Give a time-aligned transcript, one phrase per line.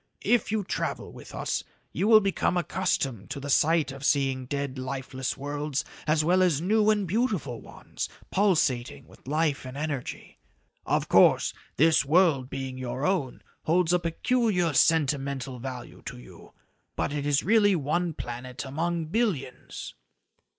[0.25, 4.79] If you travel with us, you will become accustomed to the sight of seeing dead,
[4.79, 10.39] lifeless worlds as well as new and beautiful ones pulsating with life and energy.
[10.87, 16.53] Of course, this world being your own, holds a peculiar sentimental value to you,
[16.95, 19.93] but it is really one planet among billions."